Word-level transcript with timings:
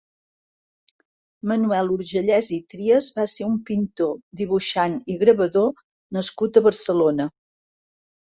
Manuel 1.51 1.91
Urgellès 1.95 2.49
i 2.57 2.57
Trias 2.73 3.09
va 3.19 3.25
ser 3.33 3.45
un 3.49 3.59
pintor, 3.67 4.17
dibuixant 4.41 4.97
i 5.15 5.19
gravador 5.25 5.71
nascut 6.19 6.59
a 6.59 6.65
Barcelona. 6.71 7.31